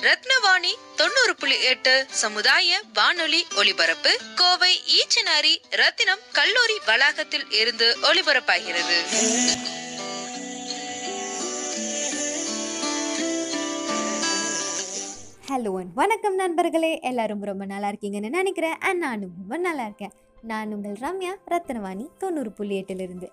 ரத்னவாணி 0.00 0.72
தொண்ணூறு 0.96 1.34
புள்ளி 1.38 1.62
எட்டு 1.62 2.06
சமுதாய 2.08 2.80
வானொலி 2.94 3.46
ஒலிபரப்பு 3.56 4.16
கோவை 4.34 4.80
ஈச்சனாரி 4.98 5.54
ரத்தினம் 5.70 6.18
கல்லூரி 6.32 6.76
வளாகத்தில் 6.86 7.50
இருந்து 7.50 7.96
ஒலிபரப்பாகிறது. 8.02 8.96
ஹலோ 15.48 15.82
வணக்கம் 15.94 16.34
நண்பர்களே. 16.34 17.00
எல்லாரும் 17.00 17.42
ரொம்ப 17.42 17.64
நல்லா 17.64 17.88
இருக்கீங்கன்னு 17.88 18.28
நினைக்கிறேன். 18.28 18.78
அண்ட் 18.78 18.98
நானும் 18.98 19.30
ரொம்ப 19.38 19.56
நல்லா 19.56 19.82
இருக்கேன். 19.82 20.12
நான் 20.42 20.72
உங்கள் 20.72 20.96
ரம்யா 21.00 21.32
ரத்னவாணி 21.50 22.06
தொண்ணூறு 22.18 22.52
புள்ளி 22.52 22.76
எட்டிலிருந்து 22.80 23.28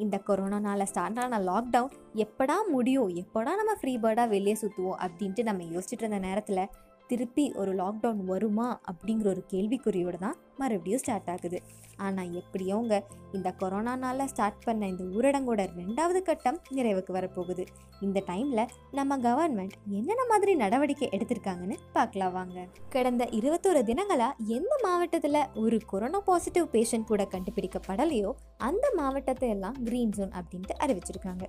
இந்த 0.00 0.16
கொரோனானால 0.28 0.82
ஸ்டார்ட் 0.82 1.18
ஆன 1.18 1.38
லாக்டவுன் 1.48 1.94
எப்படா 2.24 2.56
முடியும்? 2.68 3.10
எப்படா 3.22 3.52
நம்ம 3.60 3.74
ஃப்ரீ 3.80 3.92
பேர்டாக 3.98 4.28
வெளியே 4.28 4.56
சுற்றுவோம் 4.60 5.00
அப்படின்ட்டு 5.04 5.42
நம்ம 5.42 5.66
யோசிச்சுட்டு 5.74 6.04
இருந்த 6.04 6.20
நேரத்தில் 6.28 6.62
திருப்பி 7.10 7.44
ஒரு 7.60 7.72
லாக்டவுன் 7.80 8.22
வருமா 8.30 8.68
அப்படிங்கிற 8.90 9.28
ஒரு 9.34 9.42
கேள்விக்குறியோடு 9.52 10.18
தான் 10.24 10.36
மறுபடியும் 10.60 11.00
ஸ்டார்ட் 11.02 11.30
ஆகுது. 11.34 11.58
ஆனால் 12.06 12.32
எப்படியோங்க 12.40 12.94
இந்த 13.36 13.48
கொரோனானால 13.60 14.24
ஸ்டார்ட் 14.32 14.64
பண்ண 14.66 14.88
இந்த 14.92 15.04
ஊரடங்கோட 15.16 15.62
ரெண்டாவது 15.78 16.20
கட்டம் 16.28 16.58
நிறைவுக்கு 16.76 17.12
வரப்போகுது. 17.18 17.64
இந்த 18.06 18.18
டைமில் 18.30 18.70
நம்ம 18.98 19.18
கவர்மெண்ட் 19.26 19.74
என்னென்ன 19.98 20.22
மாதிரி 20.32 20.52
நடவடிக்கை 20.62 21.08
எடுத்திருக்காங்கன்னு 21.16 21.76
பார்க்கலாம் 21.96 22.34
வாங்க. 22.38 22.66
கடந்த 22.94 23.24
இருபத்தோரு 23.38 23.82
தினங்களாக 23.90 24.46
எந்த 24.58 24.72
மாவட்டத்தில் 24.86 25.40
ஒரு 25.64 25.78
கொரோனா 25.92 26.20
பாசிட்டிவ் 26.28 26.68
பேஷண்ட் 26.76 27.10
கூட 27.12 27.24
கண்டுபிடிக்கப்படலையோ 27.34 28.32
அந்த 28.68 28.86
மாவட்டத்தை 29.00 29.50
எல்லாம் 29.56 29.78
க்ரீன் 29.88 30.14
ஜோன் 30.18 30.32
அப்படின்ட்டு 30.40 30.76
அறிவிச்சிருக்காங்க. 30.84 31.44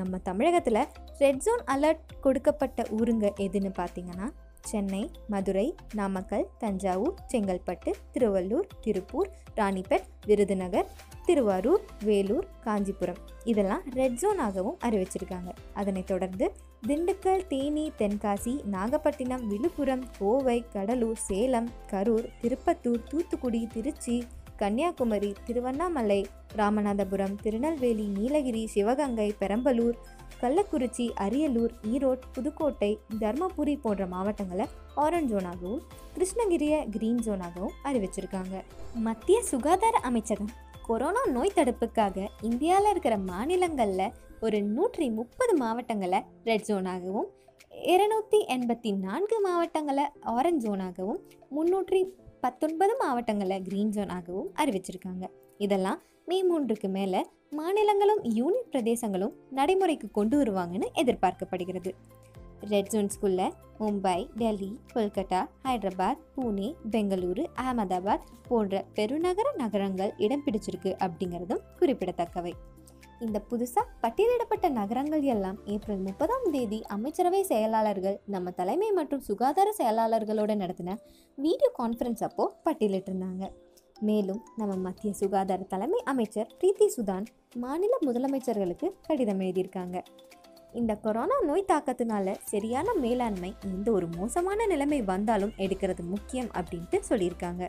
நம்ம 0.00 0.18
தமிழகத்தில் 0.30 0.82
ரெட் 1.22 1.42
ஜோன் 1.46 1.64
அலர்ட் 1.74 2.04
கொடுக்கப்பட்ட 2.26 2.80
ஊருங்க 2.98 3.26
எதுன்னு 3.46 3.72
பார்த்தீங்கன்னா 3.80 4.28
சென்னை 4.60 5.10
மதுரை 5.28 5.74
நாமக்கல் 5.94 6.46
தஞ்சாவூர் 6.58 7.14
செங்கல்பட்டு 7.26 7.90
திருவள்ளூர் 8.12 8.66
திருப்பூர் 8.80 9.30
ராணிப்பேட் 9.54 10.08
விருதுநகர் 10.26 10.88
திருவாரூர் 11.26 11.80
வேலூர் 12.04 12.46
காஞ்சிபுரம். 12.64 13.16
இதெல்லாம் 13.44 13.82
ரெட் 13.94 14.18
ஜோனாகவும் 14.22 14.78
அறிவிச்சிருக்காங்க. 14.80 15.48
அதனைத் 15.74 16.06
தொடர்ந்து 16.06 16.52
திண்டுக்கல் 16.86 17.46
தேனி 17.46 17.92
தென்காசி 17.98 18.64
நாகப்பட்டினம் 18.64 19.46
விழுப்புரம் 19.46 20.04
கோவை 20.18 20.64
கடலூர் 20.72 21.16
சேலம் 21.16 21.68
கரூர் 21.90 22.28
திருப்பத்தூர் 22.42 23.02
தூத்துக்குடி 23.08 23.66
திருச்சி 23.66 24.24
கன்னியாகுமரி 24.60 25.34
திருவண்ணாமலை 25.46 26.26
ராமநாதபுரம் 26.56 27.36
திருநெல்வேலி 27.42 28.06
நீலகிரி 28.08 28.66
சிவகங்கை 28.66 29.28
பெரம்பலூர் 29.40 29.98
கள்ளக்குறிச்சி 30.40 31.06
அரியலூர் 31.20 31.72
ஈரோடு 31.92 32.26
புதுக்கோட்டை 32.34 32.90
தர்மபுரி 33.20 33.74
போன்ற 33.80 34.06
மாவட்டங்களை 34.06 34.66
ஆரஞ்ச் 34.96 35.30
ஜோனாகவும் 35.32 35.82
கிருஷ்ணகிரியை 36.14 36.78
கிரீன் 36.88 37.20
ஜோனாகவும் 37.26 37.74
அறிவிச்சிருக்காங்க. 37.84 38.54
மத்திய 38.94 39.42
சுகாதார 39.42 39.96
அமைச்சகம் 40.02 40.52
கொரோனா 40.86 41.22
நோய் 41.26 41.56
தடுப்புக்காக 41.56 42.26
இந்தியாவில் 42.40 42.90
இருக்கிற 42.90 43.16
மாநிலங்களில் 43.16 44.06
ஒரு 44.40 44.60
நூற்றி 44.68 45.10
முப்பது 45.10 45.54
மாவட்டங்களை 45.56 46.20
ரெட் 46.44 46.66
ஜோனாகவும் 46.68 47.28
இருநூற்றி 47.86 48.38
எண்பத்தி 48.48 48.90
நான்கு 48.98 49.36
மாவட்டங்களை 49.40 50.04
ஆரஞ்ச் 50.26 50.64
ஜோனாகவும் 50.64 51.20
முன்னூற்றி 51.50 52.00
பத்தொன்பது 52.40 52.96
மாவட்டங்களை 52.96 53.62
கிரீன் 53.62 53.90
ஜோனாகவும் 53.90 54.50
அறிவிச்சிருக்காங்க. 54.56 55.24
இதெல்லாம் 55.58 55.98
மே 56.26 56.36
மூன்றுக்கு 56.50 56.88
மேலே 56.88 57.20
மாநிலங்களும் 57.50 58.22
யூனியன் 58.22 58.68
பிரதேசங்களும் 58.72 59.34
நடைமுறைக்கு 59.50 60.10
கொண்டு 60.10 60.42
வருவாங்கன்னு 60.42 60.88
எதிர்பார்க்கப்படுகிறது. 60.94 61.92
ரெட் 62.60 62.90
ஜோன்ஸ்குள்ள 62.92 63.50
மும்பை 63.80 64.28
டெல்லி 64.36 64.80
கொல்கத்தா 64.94 65.40
ஹைதராபாத் 65.64 66.22
பூனே 66.36 66.74
பெங்களூரு 66.90 67.44
அகமதாபாத் 67.62 68.26
போன்ற 68.48 68.84
பெருநகர 68.94 69.54
நகரங்கள் 69.56 70.12
இடம் 70.16 70.42
பிடிச்சிருக்கு 70.46 70.92
அப்படிங்கிறதும் 71.06 71.62
குறிப்பிடத்தக்கவை. 71.78 72.54
இந்த 73.20 73.38
புதுசாக 73.50 73.90
பட்டியலிடப்பட்ட 74.02 74.68
நகரங்கள் 74.68 75.22
எல்லாம் 75.22 75.58
ஏப்ரல் 75.64 75.98
முப்பதாம் 75.98 76.46
தேதி 76.50 76.78
அமைச்சரவை 76.86 77.42
செயலாளர்கள் 77.42 78.20
நம்ம 78.26 78.50
தலைமை 78.50 78.90
மற்றும் 78.90 79.20
சுகாதார 79.20 79.74
செயலாளர்களோட 79.78 80.54
நடத்தின 80.62 80.96
வீடியோ 81.34 81.70
கான்ஃபரன்ஸ் 81.78 82.22
அப்போ 82.28 82.44
பட்டியலிட்டிருந்தாங்க. 82.64 83.44
மேலும் 84.00 84.40
நம்ம 84.56 84.76
மத்திய 84.76 85.12
சுகாதார 85.12 85.62
தலைமை 85.62 86.00
அமைச்சர் 86.04 86.54
பிரீத்தி 86.60 86.86
சுதான் 86.96 87.26
மாநில 87.56 87.96
முதலமைச்சர்களுக்கு 88.06 88.88
கடிதம் 89.02 89.40
எழுதியிருக்காங்க. 89.40 89.98
இந்த 90.72 90.94
கொரோனா 90.94 91.36
நோய் 91.40 91.70
தாக்கத்தினால 91.72 92.34
சரியான 92.44 92.94
மேலாண்மை 92.94 93.54
எந்த 93.64 93.90
ஒரு 93.90 94.08
மோசமான 94.16 94.66
நிலைமை 94.66 95.02
வந்தாலும் 95.02 95.54
எடுக்கிறது 95.56 96.02
முக்கியம் 96.04 96.50
அப்படின்ட்டு 96.58 96.98
சொல்லியிருக்காங்க. 97.08 97.66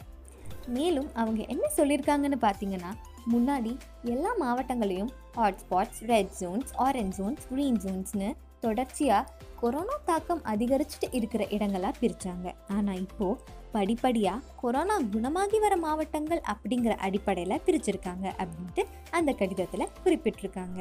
மேலும் 0.78 1.10
அவங்க 1.14 1.42
என்ன 1.48 1.66
சொல்லியிருக்காங்கன்னு 1.78 2.40
பார்த்தீங்கன்னா 2.42 2.92
முன்னாடி 3.32 3.72
எல்லா 4.04 4.32
மாவட்டங்களையும் 4.40 5.12
hotspots 5.36 6.00
red 6.12 6.32
zones 6.40 6.72
orange 6.86 7.16
zones 7.18 7.46
green 7.52 7.80
ஜோன்ஸ்னு 7.86 8.30
தொடர்ச்சியாக 8.60 9.30
கொரோனா 9.60 9.96
தாக்கம் 10.06 10.42
அதிகரிச்சுட்டு 10.44 11.08
இருக்கிற 11.12 11.44
இடங்களாக 11.48 12.00
பிரித்தாங்க 12.02 12.48
ஆனால் 12.68 13.02
இப்போது 13.06 13.42
படிப்படியாக 13.72 14.44
கொரோனா 14.62 14.96
குணமாகி 15.14 15.60
வர 15.60 15.74
மாவட்டங்கள் 15.78 16.42
அப்படிங்கிற 16.54 16.96
அடிப்படையில் 17.08 17.64
பிரிச்சிருக்காங்க 17.66 18.28
அப்படின்ட்டு 18.42 18.84
அந்த 19.12 19.32
கடிதத்தில் 19.34 19.92
குறிப்பிட்டிருக்காங்க. 20.04 20.80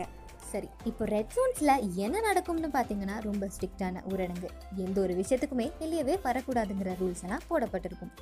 சரி 0.52 0.68
இப்போ 0.90 1.04
ரெட் 1.14 1.32
ஜோன்ஸில் 1.34 1.72
என்ன 2.04 2.20
நடக்கும்னு 2.26 2.68
பார்த்தீங்கன்னா 2.76 3.16
ரொம்ப 3.26 3.44
ஸ்ட்ரிக்டான 3.54 4.02
ஊரடங்கு. 4.10 4.48
எந்த 4.84 4.96
ஒரு 5.04 5.14
விஷயத்துக்குமே 5.20 5.66
வெளியவே 5.80 6.14
வரக்கூடாதுங்கிற 6.26 6.92
ரூல்ஸ் 7.00 7.22
எல்லாம் 7.26 7.44
போடப்பட்டிருக்கும். 7.48 8.12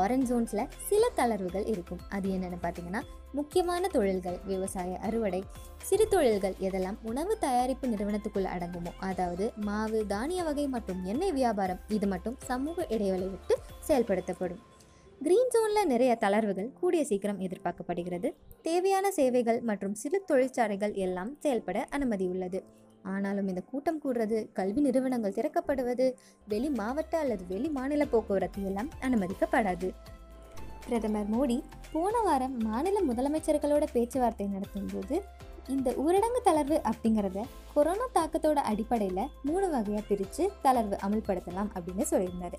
ஆரஞ்ச் 0.00 0.28
ஜோன்ஸில் 0.30 0.64
சில 0.88 1.04
தளர்வுகள் 1.18 1.66
இருக்கும். 1.72 2.00
அது 2.16 2.28
என்னென்னு 2.36 2.58
பார்த்தீங்கன்னா 2.64 3.02
முக்கியமான 3.38 3.88
தொழில்கள் 3.94 4.38
விவசாய 4.50 4.98
அறுவடை 5.06 5.40
சிறு 5.88 6.06
தொழில்கள் 6.14 6.56
எதெல்லாம் 6.66 6.98
உணவு 7.10 7.34
தயாரிப்பு 7.44 7.86
நிறுவனத்துக்குள்ள 7.92 8.48
அடங்குமோ 8.56 8.92
அதாவது 9.10 9.46
மாவு 9.68 10.00
தானிய 10.14 10.42
வகை 10.48 10.66
மற்றும் 10.76 11.02
எண்ணெய் 11.12 11.36
வியாபாரம் 11.38 11.82
இது 11.98 12.08
மட்டும் 12.14 12.36
சமூக 12.50 12.86
இடைவெளி 12.96 13.28
விட்டு 13.34 13.56
செயல்படுத்தப்படும். 13.88 14.62
கிரீன் 15.22 15.50
ஜோனில் 15.50 15.86
நிறைய 15.86 16.18
தளர்வுகள் 16.20 16.68
கூடிய 16.72 17.04
சீக்கிரம் 17.04 17.40
எதிர்பார்க்கப்படுகிறது. 17.40 18.28
தேவையான 18.62 19.10
சேவைகள் 19.10 19.60
மற்றும் 19.60 19.94
சிறு 19.94 20.22
தொழிற்சாலைகள் 20.26 20.94
எல்லாம் 21.04 21.36
செயல்பட 21.38 21.86
அனுமதி 21.90 22.26
உள்ளது. 22.26 22.60
ஆனாலும் 23.02 23.48
இந்த 23.48 23.62
கூட்டம் 23.70 24.00
கூடுறது 24.04 24.38
கல்வி 24.52 24.80
நிறுவனங்கள் 24.80 25.32
திறக்கப்படுவது 25.32 26.06
வெளி 26.48 26.70
மாவட்ட 26.70 27.18
அல்லது 27.18 27.44
வெளி 27.48 27.68
மாநில 27.68 28.04
போக்குவரத்து 28.04 28.62
எல்லாம் 28.64 28.90
அனுமதிக்கப்படாது. 29.00 29.90
பிரதமர் 30.86 31.30
மோடி 31.30 31.58
போன 31.92 32.20
வாரம் 32.20 32.56
மாநில 32.58 33.00
முதலமைச்சர்களோட 33.00 33.86
பேச்சுவார்த்தை 33.92 34.46
நடத்தும்போது 34.46 35.16
இந்த 35.68 35.90
ஊரடங்கு 35.96 36.40
தளர்வு 36.44 36.76
அப்படிங்கிறத 36.82 37.40
கொரோனா 37.74 38.06
தாக்கத்தோட 38.14 38.58
அடிப்படையில் 38.62 39.30
மூணு 39.42 39.70
வகையாக 39.70 40.04
பிரித்து 40.08 40.50
தளர்வு 40.64 40.96
அமல்படுத்தலாம் 41.06 41.70
அப்படின்னு 41.74 42.04
சொல்லியிருந்தார். 42.10 42.58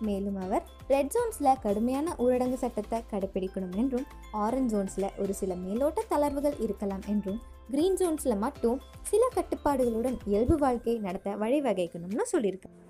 மேலும் 0.00 0.36
அவர் 0.36 0.64
ரெட் 0.88 1.12
ஜோன்ஸில் 1.14 1.60
கடுமையான 1.62 2.14
ஊரடங்கு 2.18 2.54
சட்டத்தை 2.54 3.02
கடைப்பிடிக்கணும் 3.12 3.76
என்றும் 3.76 4.06
ஆரஞ்ச் 4.32 4.72
ஜோன்ஸில் 4.72 5.14
ஒரு 5.18 5.34
சில 5.34 5.54
மேலோட்ட 5.54 6.02
தளர்வுகள் 6.10 6.60
இருக்கலாம் 6.60 7.00
என்றும் 7.08 7.38
கிரீன் 7.70 7.96
ஜோன்ஸில் 7.96 8.38
மட்டும் 8.38 8.80
சில 9.02 9.28
கட்டுப்பாடுகளுடன் 9.34 10.18
இயல்பு 10.26 10.56
வாழ்க்கை 10.56 10.98
நடத்த 10.98 11.36
வழிவகைக்கணும்னு 11.36 12.26
சொல்லியிருக்காங்க 12.32 12.82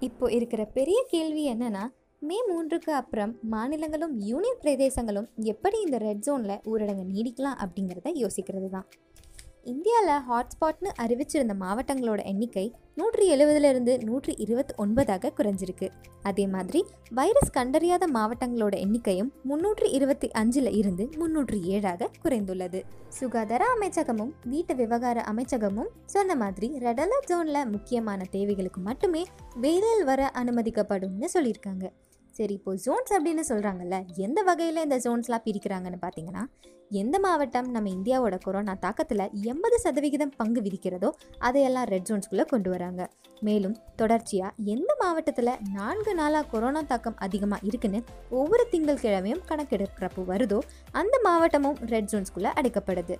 இப்போ 0.00 0.30
இருக்கிற 0.30 0.64
பெரிய 0.64 1.04
கேள்வி 1.10 1.52
என்னன்னா 1.52 1.84
மே 2.22 2.38
மூன்றுக்கு 2.48 2.92
அப்புறம் 2.92 3.32
மாநிலங்களும் 3.50 4.14
யூனியன் 4.22 4.60
பிரதேசங்களும் 4.60 5.28
எப்படி 5.44 5.80
இந்த 5.80 5.98
ரெட் 5.98 6.24
ஜோனில் 6.26 6.60
ஊரடங்கு 6.66 7.04
நீடிக்கலாம் 7.12 7.58
அப்படிங்கிறத 7.60 8.12
யோசிக்கிறது 8.14 8.68
தான் 8.70 8.86
இந்தியாவில் 9.64 10.22
ஹாட்ஸ்பாட்னு 10.28 10.90
அறிவிச்சிருந்த 11.02 11.54
மாவட்டங்களோட 11.62 12.20
எண்ணிக்கை 12.24 12.64
நூற்றி 12.94 13.24
எழுபதுலேருந்து 13.34 14.04
நூற்றி 14.04 14.32
இருபத்தி 14.38 14.74
ஒன்பதாக 14.82 15.32
குறைஞ்சிருக்கு. 15.38 15.88
அதே 16.22 16.46
மாதிரி 16.46 16.84
வைரஸ் 17.10 17.52
கண்டறியாத 17.58 18.04
மாவட்டங்களோட 18.16 18.74
எண்ணிக்கையும் 18.84 19.30
முன்னூற்றி 19.50 19.88
இருபத்தி 19.98 20.30
அஞ்சில் 20.30 20.72
இருந்து 20.72 21.06
முன்னூற்றி 21.20 21.60
ஏழாக 21.62 22.10
குறைந்துள்ளது. 22.24 22.80
சுகாதார 23.08 23.64
அமைச்சகமும் 23.76 24.32
வீட்டு 24.44 24.74
விவகார 24.74 25.24
அமைச்சகமும் 25.32 25.90
சொன்ன 26.06 26.36
மாதிரி 26.36 26.78
ரெட் 26.78 27.00
அலர்ட் 27.00 27.30
ஜோனில் 27.32 27.70
முக்கியமான 27.70 28.24
தேவைகளுக்கு 28.30 28.80
மட்டுமே 28.80 29.24
வெயிலில் 29.56 30.04
வர 30.04 30.30
அனுமதிக்கப்படும்னு 30.42 31.28
சொல்லியிருக்காங்க. 31.34 31.86
சரி 32.36 32.54
இப்போ 32.54 32.72
ஜோன்ஸ் 32.84 33.12
அப்படின்னு 33.16 33.42
சொல்கிறாங்கல்ல 33.48 33.96
எந்த 34.26 34.42
வகையில் 34.42 34.84
இந்த 34.84 34.96
ஜோன்ஸ்லாம் 35.04 35.46
பிரிக்கிறாங்கன்னு 35.46 35.98
பார்த்தீங்கன்னா 36.02 36.44
எந்த 37.00 37.16
மாவட்டம் 37.24 37.68
நம்ம 37.70 37.88
இந்தியாவோட 37.88 38.36
கொரோனா 38.44 38.72
தாக்கத்தில் 38.84 39.24
எண்பது 39.50 39.76
சதவிகிதம் 39.78 40.32
பங்கு 40.36 40.60
விதிக்கிறதோ 40.60 41.10
அதையெல்லாம் 41.38 41.86
ரெட் 41.92 42.06
ஜோன்ஸ்குள்ளே 42.08 42.44
கொண்டு 42.44 42.70
வராங்க. 42.70 43.02
மேலும் 43.40 43.76
தொடர்ச்சியாக 43.96 44.64
எந்த 44.74 44.96
மாவட்டத்தில் 45.02 45.52
நான்கு 45.76 46.14
நாளாக 46.14 46.48
கொரோனா 46.54 46.82
தாக்கம் 46.92 47.20
அதிகமாக 47.26 47.66
இருக்குன்னு 47.66 48.00
ஒவ்வொரு 48.30 48.66
திங்கட்கிழமையும் 48.72 49.44
கணக்கெடுக்கிறப்போ 49.50 50.24
வருதோ 50.32 50.58
அந்த 51.02 51.20
மாவட்டமும் 51.28 51.78
ரெட் 51.94 52.10
ஜோன்ஸ்குள்ளே 52.14 52.52
அடைக்கப்படுது. 52.60 53.16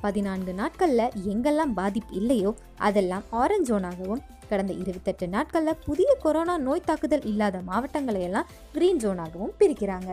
பதினான்கு 0.00 0.54
நாட்களில் 0.54 1.14
எங்கெல்லாம் 1.32 1.72
பாதிப்பு 1.74 2.14
இல்லையோ 2.14 2.54
அதெல்லாம் 2.78 3.24
ஆரஞ்ச் 3.32 3.68
ஜோனாகவும் 3.68 4.24
கடந்த 4.48 4.72
இருபத்தெட்டு 4.72 5.28
நாட்களில் 5.28 5.82
புதிய 5.84 6.16
கொரோனா 6.22 6.58
நோய் 6.58 6.84
தாக்குதல் 6.84 7.24
இல்லாத 7.24 7.60
மாவட்டங்களை 7.60 8.22
எல்லாம் 8.22 8.50
கிரீன் 8.72 9.00
ஜோனாகவும் 9.04 9.54
பிரிக்கிறாங்க. 9.58 10.12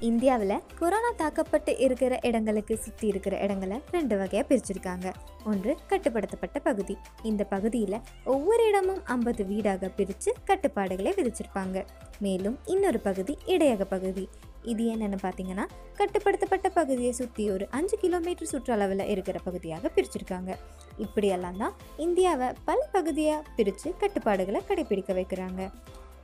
இந்தியாவில் 0.00 0.62
கொரோனா 0.78 1.10
தாக்கப்பட்டு 1.16 1.78
இருக்கிற 1.78 2.18
இடங்களுக்கு 2.22 2.76
சுற்றி 2.76 3.06
இருக்கிற 3.08 3.38
இடங்களை 3.38 3.82
ரெண்டு 3.90 4.16
வகையாக 4.16 4.48
பிரிச்சிருக்காங்க. 4.50 5.12
ஒன்று 5.44 5.76
கட்டுப்படுத்தப்பட்ட 5.88 6.58
பகுதி. 6.58 6.96
இந்த 7.22 7.44
பகுதியில் 7.44 7.98
ஒவ்வொரு 8.24 8.68
இடமும் 8.68 9.00
ஐம்பது 9.04 9.44
வீடாக 9.44 9.88
பிரித்து 9.88 10.32
கட்டுப்பாடுகளை 10.44 11.12
விதிச்சிருப்பாங்க. 11.16 11.84
மேலும் 12.18 12.58
இன்னொரு 12.64 13.00
பகுதி 13.00 13.38
இடையக 13.46 13.84
பகுதி. 13.84 14.28
இது 14.62 14.84
என்னென்னு 14.94 15.18
பார்த்தீங்கன்னா 15.22 15.64
கட்டுப்படுத்தப்பட்ட 15.98 16.68
பகுதியை 16.68 17.12
சுற்றி 17.12 17.50
ஒரு 17.50 17.66
அஞ்சு 17.70 17.96
கிலோமீட்டர் 18.02 18.50
சுற்றளவில் 18.52 19.04
இருக்கிற 19.14 19.38
பகுதியாக 19.44 19.90
பிரிச்சிருக்காங்க. 19.96 20.50
இப்படியெல்லாம் 20.96 21.56
தான் 21.56 21.74
இந்தியாவை 21.96 22.52
பல 22.64 22.88
பகுதியாக 22.92 23.46
பிரித்து 23.56 23.94
கட்டுப்பாடுகளை 24.02 24.62
கடைபிடிக்க 24.68 25.12
வைக்கிறாங்க. 25.20 25.70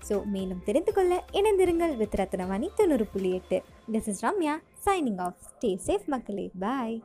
ஸோ 0.08 0.24
மேலும் 0.24 0.62
தெரிந்து 0.64 0.92
கொள்ள 0.92 1.22
இணைந்திருங்கள் 1.32 1.96
வித் 1.96 2.18
ரத்னவாணி 2.20 2.68
தொண்ணூறு 2.76 3.06
புள்ளி 3.06 3.32
எட்டு. 3.40 3.62
This 3.92 4.08
is 4.08 4.24
Ramya 4.26 4.56
signing 4.86 5.20
off 5.26 5.40
stay 5.50 5.78
safe 5.86 6.06
மக்களே. 6.06 6.50
பாய் 6.58 7.02